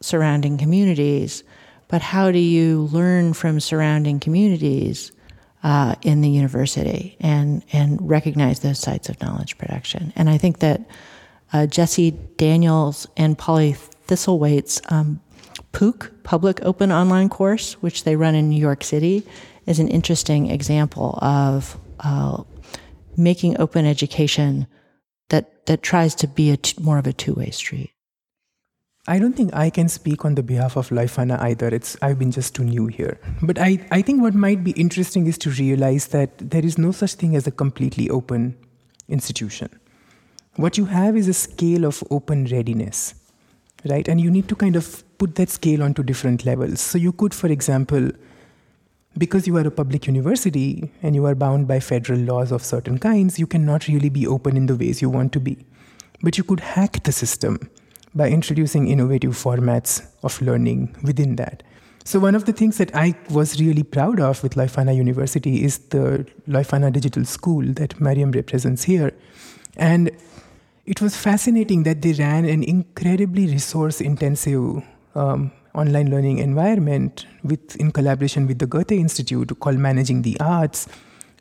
[0.01, 1.43] surrounding communities,
[1.89, 5.11] but how do you learn from surrounding communities
[5.63, 10.13] uh, in the university and and recognize those sites of knowledge production?
[10.15, 10.81] And I think that
[11.51, 13.75] uh, Jessie Daniels and Polly
[14.07, 15.21] Thistlethwaite's um,
[15.71, 19.25] POOC, Public Open Online Course, which they run in New York City,
[19.65, 22.43] is an interesting example of uh,
[23.17, 24.67] making open education
[25.29, 27.91] that that tries to be a t- more of a two way street.
[29.05, 31.67] I don't think I can speak on the behalf of Leuphana either.
[31.67, 33.19] It's I've been just too new here.
[33.41, 36.93] But I, I think what might be interesting is to realize that there is no
[36.93, 38.55] such thing as a completely open
[39.09, 39.69] institution.
[40.55, 43.15] What you have is a scale of open readiness,
[43.89, 44.07] right?
[44.07, 46.79] And you need to kind of put that scale onto different levels.
[46.79, 48.09] So you could, for example,
[49.17, 52.99] because you are a public university and you are bound by federal laws of certain
[52.99, 55.57] kinds, you cannot really be open in the ways you want to be.
[56.21, 57.69] But you could hack the system
[58.15, 61.63] by introducing innovative formats of learning within that.
[62.05, 65.77] So, one of the things that I was really proud of with Leuphana University is
[65.89, 69.13] the Leuphana Digital School that Mariam represents here.
[69.77, 70.11] And
[70.85, 74.83] it was fascinating that they ran an incredibly resource intensive
[75.15, 80.87] um, online learning environment with, in collaboration with the Goethe Institute called Managing the Arts,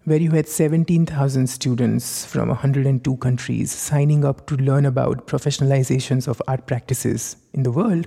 [0.04, 6.42] where you had 17,000 students from 102 countries signing up to learn about professionalizations of
[6.48, 8.06] art practices in the world.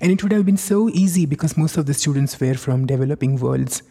[0.00, 3.36] And it would have been so easy because most of the students were from developing
[3.36, 3.82] worlds.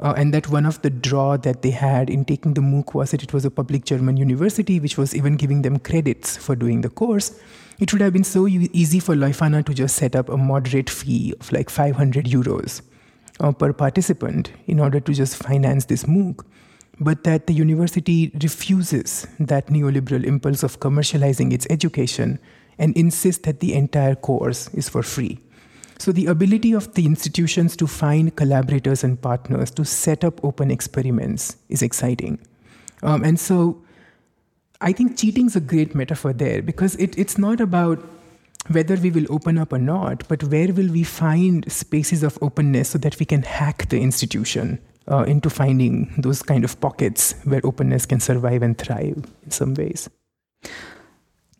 [0.00, 3.10] Uh, and that one of the draw that they had in taking the MOOC was
[3.10, 6.82] that it was a public German university, which was even giving them credits for doing
[6.82, 7.40] the course.
[7.80, 11.34] It would have been so easy for Leuphana to just set up a moderate fee
[11.40, 12.82] of like 500 euros
[13.40, 16.44] uh, per participant in order to just finance this MOOC.
[17.00, 22.40] But that the university refuses that neoliberal impulse of commercializing its education
[22.78, 25.38] and insists that the entire course is for free.
[25.98, 30.70] So, the ability of the institutions to find collaborators and partners to set up open
[30.70, 32.38] experiments is exciting.
[33.02, 33.82] Um, and so,
[34.80, 37.98] I think cheating is a great metaphor there because it, it's not about
[38.68, 42.90] whether we will open up or not, but where will we find spaces of openness
[42.90, 44.78] so that we can hack the institution
[45.10, 49.74] uh, into finding those kind of pockets where openness can survive and thrive in some
[49.74, 50.08] ways.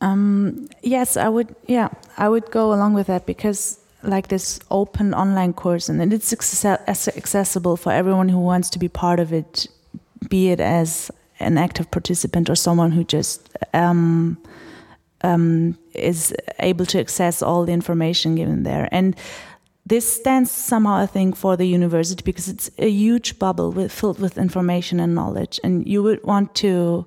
[0.01, 1.55] Um, yes, I would.
[1.67, 6.33] Yeah, I would go along with that because like this open online course and it's
[6.33, 9.67] accessible for everyone who wants to be part of it,
[10.29, 14.39] be it as an active participant or someone who just um,
[15.23, 18.89] um, is able to access all the information given there.
[18.93, 19.17] And
[19.89, 24.21] this stands somehow, I think, for the university because it's a huge bubble with, filled
[24.21, 27.07] with information and knowledge, and you would want to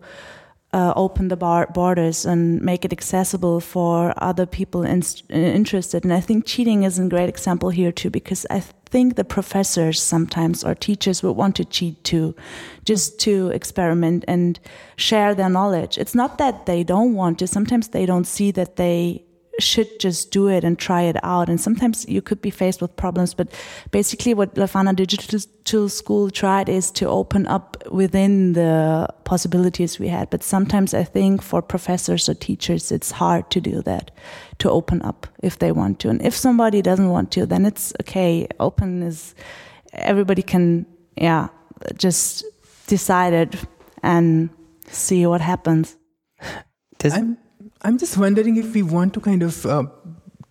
[0.74, 6.04] uh, open the bar- borders and make it accessible for other people in- interested.
[6.04, 10.02] And I think cheating is a great example here too, because I think the professors
[10.02, 12.36] sometimes or teachers would want to cheat too,
[12.86, 14.60] just to experiment and
[14.96, 15.98] share their knowledge.
[15.98, 17.48] It's not that they don't want to.
[17.48, 19.26] Sometimes they don't see that they
[19.62, 21.50] should just do it and try it out.
[21.50, 23.34] And sometimes you could be faced with problems.
[23.34, 23.48] But
[23.92, 30.30] basically, what Leuphana Digital School tried is to open up within the possibilities we had.
[30.30, 34.12] But sometimes I think for professors or teachers, it's hard to do that,
[34.60, 36.10] to open up if they want to.
[36.10, 38.48] And if somebody doesn't want to, then it's okay.
[38.60, 39.36] Open is,
[39.94, 41.48] everybody can, yeah,
[41.98, 42.44] just
[42.88, 43.56] decide it
[44.04, 44.50] and
[44.88, 45.96] see what happens.
[46.98, 47.38] Does I'm
[47.84, 49.86] I'm just wondering if we want to kind of uh,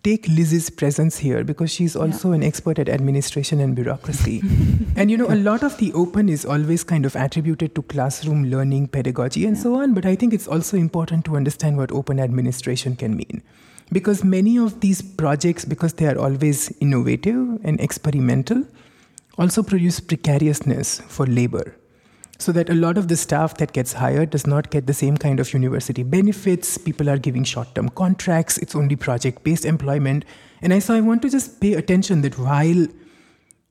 [0.03, 2.35] take Liz's presence here because she's also yeah.
[2.35, 4.41] an expert at administration and bureaucracy.
[4.97, 8.45] and you know, a lot of the open is always kind of attributed to classroom
[8.45, 9.63] learning, pedagogy, and yeah.
[9.63, 9.93] so on.
[9.93, 13.41] But I think it's also important to understand what open administration can mean.
[13.93, 18.65] Because many of these projects, because they are always innovative and experimental,
[19.37, 21.75] also produce precariousness for labor
[22.41, 25.15] so that a lot of the staff that gets hired does not get the same
[25.15, 26.77] kind of university benefits.
[26.77, 30.25] People are giving short term contracts, it's only project based employment.
[30.61, 32.87] And I so I want to just pay attention that while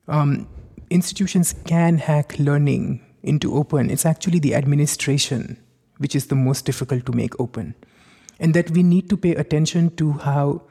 [0.08, 0.48] um,
[0.88, 5.58] institutions can hack learning into open, it's actually the administration
[5.98, 7.74] which is the most difficult to make open.
[8.38, 10.62] And that we need to pay attention to how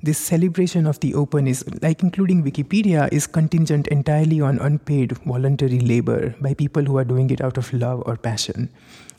[0.00, 5.80] this celebration of the open is like including wikipedia is contingent entirely on unpaid voluntary
[5.80, 8.68] labor by people who are doing it out of love or passion.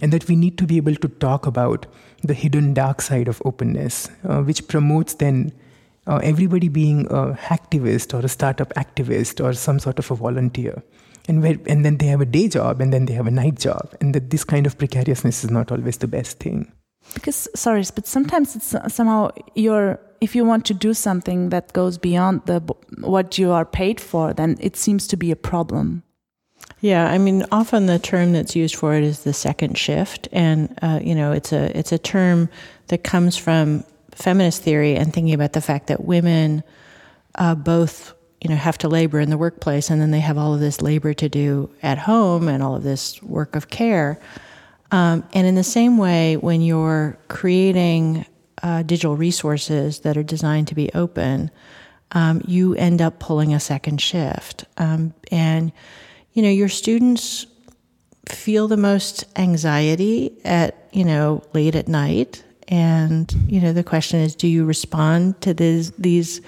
[0.02, 1.86] And that we need to be able to talk about
[2.24, 5.52] the hidden dark side of openness uh, which promotes then
[6.08, 10.82] uh, everybody being a hacktivist or a startup activist or some sort of a volunteer.
[11.28, 13.60] And where, and then they have a day job and then they have a night
[13.60, 13.94] job.
[14.00, 16.72] And that this kind of precariousness is not always the best thing.
[17.14, 21.98] Because sorry but sometimes it's somehow you're if you want to do something that goes
[21.98, 22.60] beyond the
[23.00, 26.04] what you are paid for, then it seems to be a problem.
[26.82, 30.78] Yeah, I mean, often the term that's used for it is the second shift, and
[30.82, 32.50] uh, you know, it's a it's a term
[32.88, 36.64] that comes from feminist theory and thinking about the fact that women
[37.36, 40.54] uh, both you know have to labor in the workplace, and then they have all
[40.54, 44.20] of this labor to do at home and all of this work of care.
[44.92, 48.26] Um, and in the same way, when you're creating
[48.64, 51.52] uh, digital resources that are designed to be open,
[52.12, 54.66] um, you end up pulling a second shift.
[54.78, 55.72] Um, and,
[56.34, 57.46] you know, your students
[58.28, 62.44] feel the most anxiety at, you know, late at night.
[62.68, 66.42] And, you know, the question is do you respond to these, these,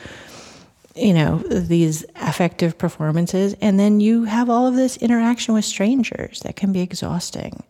[0.95, 3.55] you know, these affective performances?
[3.61, 7.63] And then you have all of this interaction with strangers that can be exhausting.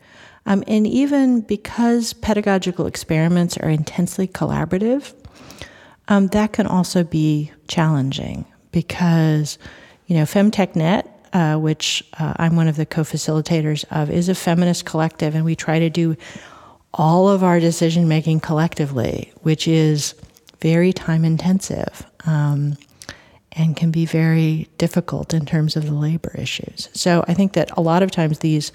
[0.46, 5.14] Um, and even because pedagogical experiments are intensely collaborative,
[6.08, 9.58] um, that can also be challenging because,
[10.08, 14.36] you know, FemTechNet, uh, which uh, I'm one of the co facilitators of, is a
[14.36, 16.18] feminist collective, and we try to do
[16.94, 20.16] all of our decision making collectively, which is
[20.60, 22.78] very time intensive um,
[23.54, 26.90] and can be very difficult in terms of the labor issues.
[26.94, 28.72] So I think that a lot of times these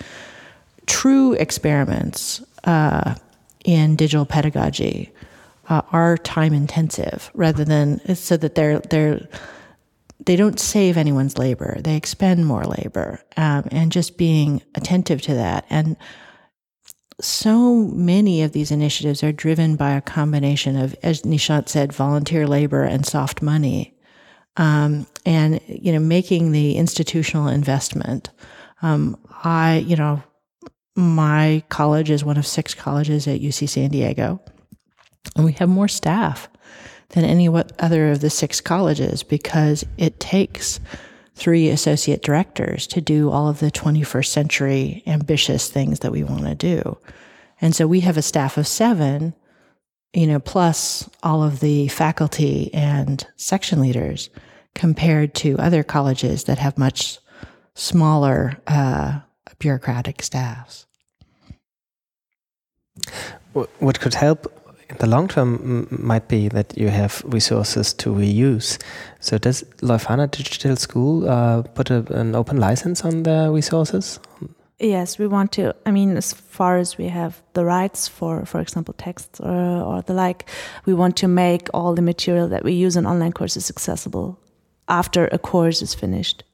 [0.87, 3.14] true experiments uh,
[3.64, 5.12] in digital pedagogy
[5.68, 9.28] uh, are time intensive rather than so that they're they're
[10.24, 11.78] they don't save anyone's labor.
[11.80, 15.66] They expend more labor um, and just being attentive to that.
[15.68, 15.97] And
[17.20, 22.47] so many of these initiatives are driven by a combination of as nishant said volunteer
[22.47, 23.97] labor and soft money
[24.57, 28.30] um, and you know making the institutional investment.
[28.82, 30.22] Um, i you know
[30.97, 34.41] my college is one of six colleges at UC San Diego,
[35.37, 36.49] and we have more staff
[37.11, 40.81] than any other of the six colleges because it takes
[41.35, 46.47] three associate directors to do all of the 21st century ambitious things that we want
[46.47, 46.99] to do.
[47.61, 49.35] And so we have a staff of seven,
[50.15, 54.31] you know, plus all of the faculty and section leaders
[54.75, 57.19] compared to other colleges that have much
[57.75, 59.21] smaller uh,
[59.59, 60.86] bureaucratic staffs.
[63.79, 64.53] What could help
[64.89, 68.79] in the long term might be that you have resources to reuse.
[69.21, 74.21] So does Leuphana Digital School uh, put a, an open license on their resources?
[74.79, 75.75] Yes, we want to.
[75.87, 80.03] I mean, as far as we have the rights for, for example, texts or, or
[80.03, 80.49] the like,
[80.85, 84.39] we want to make all the material that we use in online courses accessible
[84.89, 86.45] after a course is finished.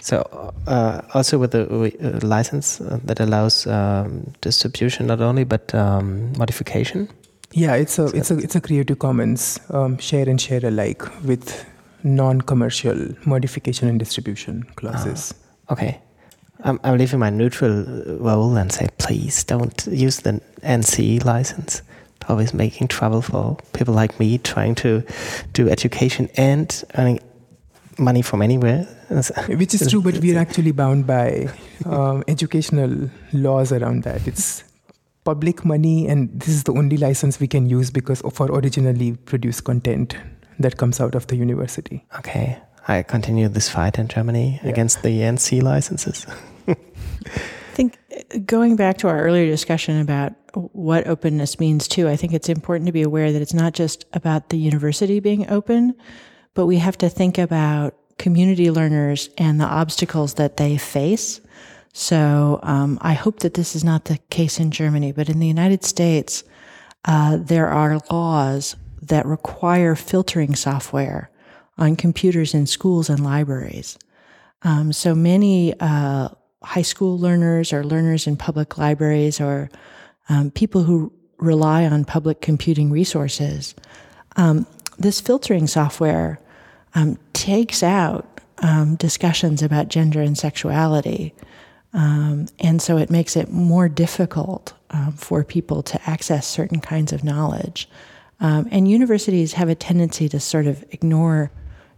[0.00, 5.74] So uh, also with the uh, license uh, that allows um, distribution not only but
[5.74, 7.08] um, modification.
[7.52, 11.66] Yeah, it's a it's a it's a Creative Commons um, share and share alike with
[12.04, 15.34] non-commercial modification and distribution clauses.
[15.68, 16.00] Ah, okay,
[16.64, 21.82] I'm I'm leaving my neutral uh, role and say please don't use the NC license.
[22.28, 25.02] Always making trouble for people like me trying to
[25.52, 27.18] do education and earning
[28.00, 28.84] money from anywhere.
[29.48, 31.48] Which is true, but we're actually bound by
[31.84, 34.26] um, educational laws around that.
[34.26, 34.64] It's
[35.24, 39.12] public money, and this is the only license we can use because of our originally
[39.12, 40.16] produced content
[40.58, 42.04] that comes out of the university.
[42.18, 42.58] Okay.
[42.88, 44.70] I continue this fight in Germany yeah.
[44.70, 46.26] against the NC licenses.
[46.66, 46.74] I
[47.72, 52.32] think uh, going back to our earlier discussion about what openness means too, I think
[52.32, 55.94] it's important to be aware that it's not just about the university being open,
[56.54, 61.40] but we have to think about community learners and the obstacles that they face.
[61.92, 65.46] So um, I hope that this is not the case in Germany, but in the
[65.46, 66.44] United States,
[67.04, 71.30] uh, there are laws that require filtering software
[71.78, 73.98] on computers in schools and libraries.
[74.62, 76.28] Um, so many uh,
[76.62, 79.70] high school learners or learners in public libraries or
[80.28, 83.74] um, people who rely on public computing resources
[84.36, 84.66] um,
[85.00, 86.38] this filtering software
[86.94, 91.34] um, takes out um, discussions about gender and sexuality.
[91.92, 97.12] Um, and so it makes it more difficult um, for people to access certain kinds
[97.12, 97.88] of knowledge.
[98.40, 101.50] Um, and universities have a tendency to sort of ignore,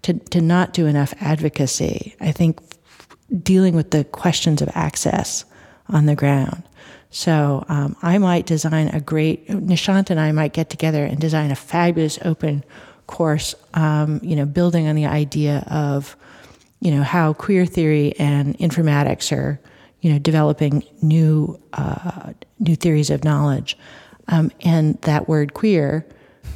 [0.03, 2.15] to, to not do enough advocacy.
[2.21, 2.61] I think
[3.43, 5.45] dealing with the questions of access
[5.89, 6.63] on the ground.
[7.11, 11.51] So um, I might design a great, Nishant and I might get together and design
[11.51, 12.65] a fabulous open
[13.13, 16.17] course, um, you know, building on the idea of,
[16.81, 19.61] you know, how queer theory and informatics are,
[20.01, 23.77] you know, developing new uh, new theories of knowledge,
[24.29, 26.05] um, and that word queer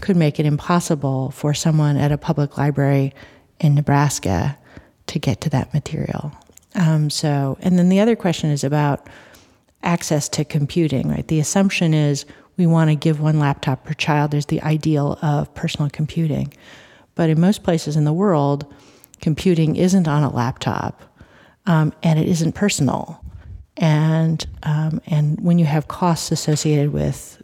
[0.00, 3.12] could make it impossible for someone at a public library
[3.60, 4.58] in Nebraska
[5.06, 6.32] to get to that material.
[6.74, 9.08] Um, so, and then the other question is about
[9.82, 11.26] access to computing, right?
[11.28, 12.26] The assumption is
[12.56, 14.30] we want to give one laptop per child.
[14.30, 16.52] There's the ideal of personal computing.
[17.14, 18.72] But in most places in the world,
[19.20, 21.02] computing isn't on a laptop
[21.66, 23.20] um, and it isn't personal.
[23.76, 27.42] and um, and when you have costs associated with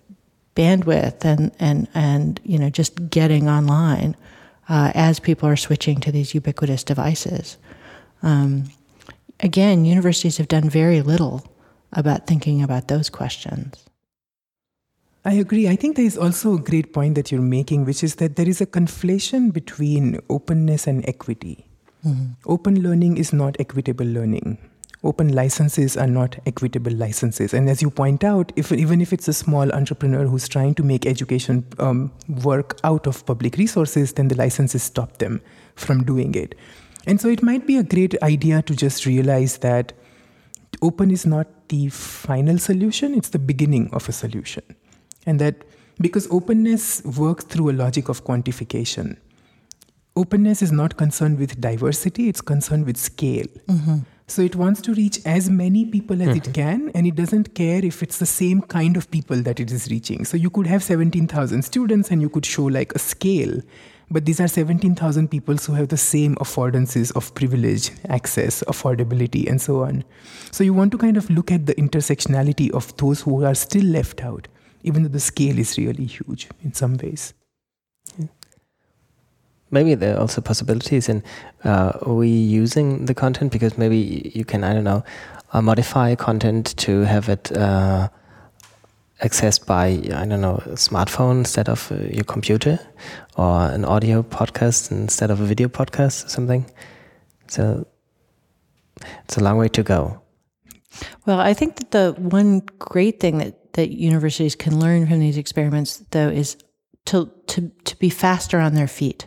[0.56, 4.16] bandwidth and and and you know just getting online
[4.68, 7.58] uh, as people are switching to these ubiquitous devices.
[8.22, 8.70] Um,
[9.40, 11.44] again, universities have done very little
[11.92, 13.84] about thinking about those questions.
[15.24, 15.68] I agree.
[15.68, 18.48] I think there is also a great point that you're making, which is that there
[18.48, 21.64] is a conflation between openness and equity.
[22.04, 22.32] Mm-hmm.
[22.46, 24.58] Open learning is not equitable learning.
[25.04, 27.54] Open licenses are not equitable licenses.
[27.54, 30.82] And as you point out, if, even if it's a small entrepreneur who's trying to
[30.82, 32.12] make education um,
[32.42, 35.40] work out of public resources, then the licenses stop them
[35.76, 36.56] from doing it.
[37.06, 39.92] And so it might be a great idea to just realize that
[40.82, 44.62] open is not the final solution, it's the beginning of a solution.
[45.26, 45.64] And that
[46.00, 49.16] because openness works through a logic of quantification,
[50.16, 53.46] openness is not concerned with diversity, it's concerned with scale.
[53.68, 53.98] Mm-hmm.
[54.26, 56.50] So it wants to reach as many people as mm-hmm.
[56.50, 59.70] it can, and it doesn't care if it's the same kind of people that it
[59.70, 60.24] is reaching.
[60.24, 63.60] So you could have 17,000 students and you could show like a scale,
[64.10, 69.60] but these are 17,000 people who have the same affordances of privilege, access, affordability, and
[69.60, 70.04] so on.
[70.50, 73.84] So you want to kind of look at the intersectionality of those who are still
[73.84, 74.48] left out,
[74.82, 77.34] even though the scale is really huge in some ways.
[79.70, 81.22] Maybe there are also possibilities in
[81.64, 85.02] uh, reusing the content because maybe you can, I don't know,
[85.52, 87.50] uh, modify content to have it.
[87.56, 88.08] Uh,
[89.22, 92.78] accessed by I don't know a smartphone instead of uh, your computer,
[93.36, 96.66] or an audio podcast instead of a video podcast or something.
[97.46, 97.86] So
[99.24, 100.20] it's a long way to go.
[101.26, 105.38] Well, I think that the one great thing that, that universities can learn from these
[105.38, 106.56] experiments, though, is
[107.06, 109.26] to to to be faster on their feet.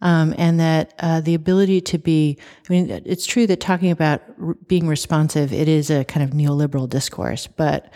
[0.00, 2.36] Um, and that uh, the ability to be,
[2.68, 4.20] I mean, it's true that talking about
[4.66, 7.92] being responsive, it is a kind of neoliberal discourse, but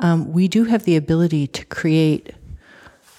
[0.00, 2.34] um, we do have the ability to create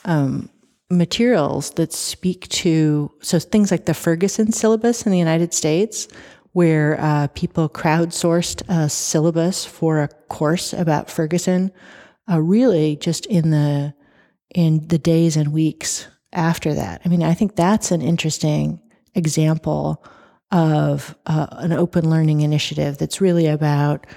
[0.04, 0.50] um,
[0.90, 6.10] materials that speak to so things like the Ferguson syllabus in the United States,
[6.58, 11.72] where uh, people crowdsourced a syllabus for a course about Ferguson,
[12.28, 13.94] uh, really just in the
[14.56, 17.00] in the days and weeks after that.
[17.06, 18.82] I mean, I think that's an interesting
[19.14, 20.04] example
[20.50, 24.08] of uh, an open learning initiative that's really about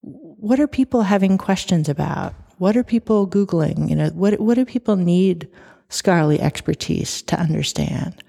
[0.00, 2.34] what are people having questions about?
[2.58, 3.88] What are people Googling?
[3.88, 5.48] You know, what, what do people need
[5.88, 8.24] scholarly expertise to understand?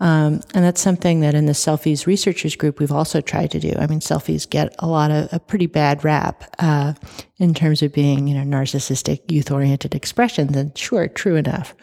[0.00, 3.72] Um, and that's something that in the Selfies researchers group we've also tried to do.
[3.78, 6.94] I mean, selfies get a lot of a pretty bad rap uh,
[7.38, 11.74] in terms of being, you know, narcissistic, youth-oriented expressions, and sure, true enough.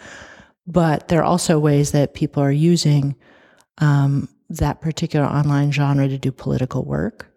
[0.66, 3.16] But there are also ways that people are using
[3.80, 7.32] um, that particular online genre to do political work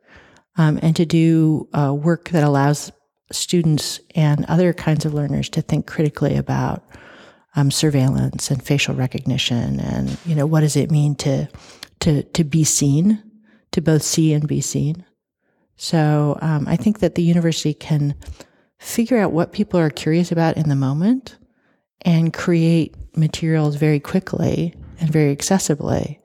[0.56, 2.92] um, and to do uh, work that allows
[3.32, 6.84] students and other kinds of learners to think critically about
[7.56, 11.48] um, surveillance and facial recognition and you know what does it mean to
[12.00, 13.22] to to be seen
[13.72, 15.04] to both see and be seen
[15.76, 18.14] so um, i think that the university can
[18.78, 21.36] figure out what people are curious about in the moment
[22.02, 26.18] and create materials very quickly and very accessibly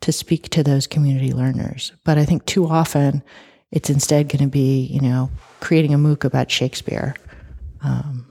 [0.00, 3.22] to speak to those community learners but i think too often
[3.70, 7.14] it's instead going to be, you know, creating a MOOC about Shakespeare.
[7.82, 8.26] Um,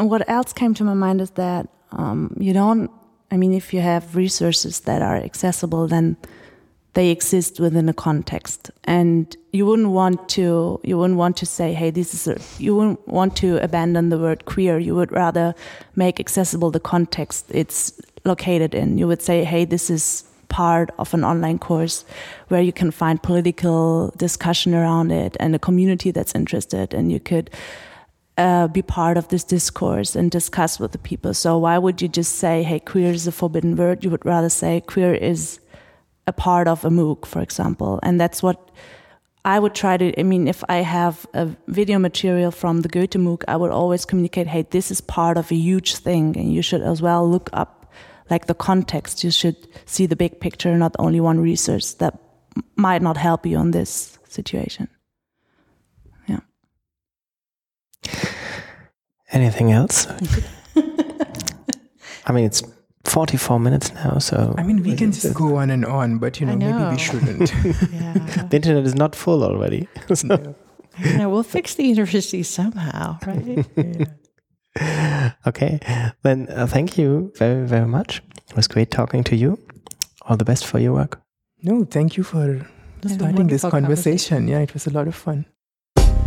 [0.00, 2.90] and what else came to my mind is that um, you don't,
[3.30, 6.16] I mean, if you have resources that are accessible, then
[6.94, 8.70] they exist within a context.
[8.84, 12.74] And you wouldn't want to you wouldn't want to say hey this is a, you
[12.74, 14.78] wouldn't want to abandon the word queer.
[14.78, 15.54] You would rather
[15.96, 17.92] make accessible the context it's
[18.24, 18.96] located in.
[18.96, 22.06] You would say hey this is part of an online course
[22.48, 27.20] where you can find political discussion around it and a community that's interested and you
[27.20, 27.50] could
[28.40, 31.34] uh, be part of this discourse and discuss with the people.
[31.34, 34.02] So why would you just say, hey, queer is a forbidden word?
[34.02, 35.60] You would rather say queer is
[36.26, 38.00] a part of a MOOC, for example.
[38.02, 38.70] And that's what
[39.44, 43.18] I would try to, I mean, if I have a video material from the Goethe
[43.18, 46.62] MOOC, I would always communicate, hey, this is part of a huge thing and you
[46.62, 47.92] should as well look up
[48.30, 49.22] like the context.
[49.22, 52.18] You should see the big picture, not only one research that
[52.76, 54.88] might not help you on this situation.
[59.32, 60.06] Anything else?
[62.26, 62.62] I mean, it's
[63.04, 64.54] 44 minutes now, so.
[64.58, 66.78] I mean, we can just go on and on, but you know, know.
[66.78, 67.52] maybe we shouldn't.
[67.92, 68.12] yeah.
[68.48, 69.88] The internet is not full already.
[70.14, 70.28] so.
[70.28, 70.54] No.
[71.16, 73.66] know, we'll fix the university somehow, right?
[74.76, 75.32] yeah.
[75.46, 75.80] okay,
[76.22, 78.22] then uh, thank you very, very much.
[78.48, 79.58] It was great talking to you.
[80.22, 81.20] All the best for your work.
[81.62, 82.66] No, thank you for
[83.06, 84.46] starting this conversation.
[84.46, 85.46] Yeah, it was a lot of fun.